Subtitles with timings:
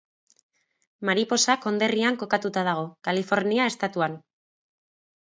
[1.09, 4.17] Mariposa konderrian kokatuta dago, Kalifornia estatuan.